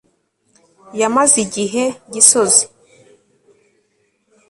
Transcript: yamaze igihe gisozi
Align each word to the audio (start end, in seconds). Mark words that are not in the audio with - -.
yamaze 0.99 1.35
igihe 1.45 1.83
gisozi 2.13 2.63